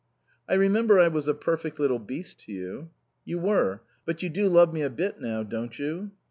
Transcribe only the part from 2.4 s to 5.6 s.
to you." "You were. But you do love me a bit now,